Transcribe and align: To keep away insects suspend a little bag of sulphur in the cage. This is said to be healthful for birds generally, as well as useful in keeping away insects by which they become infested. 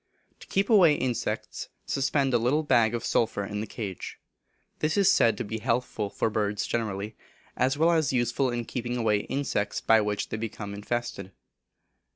To 0.39 0.47
keep 0.47 0.67
away 0.67 0.95
insects 0.95 1.69
suspend 1.85 2.33
a 2.33 2.39
little 2.39 2.63
bag 2.63 2.95
of 2.95 3.05
sulphur 3.05 3.45
in 3.45 3.61
the 3.61 3.67
cage. 3.67 4.17
This 4.79 4.97
is 4.97 5.11
said 5.11 5.37
to 5.37 5.43
be 5.43 5.59
healthful 5.59 6.09
for 6.09 6.31
birds 6.31 6.65
generally, 6.65 7.15
as 7.55 7.77
well 7.77 7.91
as 7.91 8.11
useful 8.11 8.49
in 8.49 8.65
keeping 8.65 8.97
away 8.97 9.19
insects 9.19 9.79
by 9.79 10.01
which 10.01 10.29
they 10.29 10.37
become 10.37 10.73
infested. 10.73 11.31